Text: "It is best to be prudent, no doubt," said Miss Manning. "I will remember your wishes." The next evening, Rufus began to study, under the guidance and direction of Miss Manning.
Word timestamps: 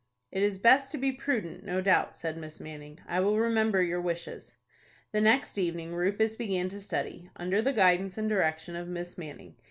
"It 0.31 0.41
is 0.41 0.57
best 0.57 0.91
to 0.93 0.97
be 0.97 1.11
prudent, 1.11 1.63
no 1.63 1.79
doubt," 1.79 2.17
said 2.17 2.35
Miss 2.35 2.59
Manning. 2.59 2.99
"I 3.07 3.19
will 3.19 3.37
remember 3.37 3.83
your 3.83 4.01
wishes." 4.01 4.55
The 5.11 5.21
next 5.21 5.59
evening, 5.59 5.93
Rufus 5.93 6.35
began 6.35 6.69
to 6.69 6.79
study, 6.79 7.29
under 7.35 7.61
the 7.61 7.71
guidance 7.71 8.17
and 8.17 8.27
direction 8.27 8.75
of 8.75 8.87
Miss 8.87 9.15
Manning. 9.19 9.57